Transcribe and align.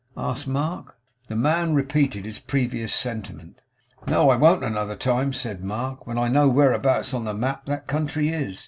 asked 0.17 0.47
Mark. 0.47 0.97
The 1.27 1.35
man 1.35 1.75
repeated 1.75 2.25
his 2.25 2.39
previous 2.39 2.91
sentiment. 2.91 3.61
'No, 4.07 4.31
I 4.31 4.35
won't 4.35 4.63
another 4.63 4.95
time,' 4.95 5.31
said 5.31 5.63
Mark, 5.63 6.07
'when 6.07 6.17
I 6.17 6.27
know 6.27 6.47
whereabouts 6.47 7.13
on 7.13 7.23
the 7.23 7.35
map 7.35 7.67
that 7.67 7.85
country 7.85 8.29
is. 8.29 8.59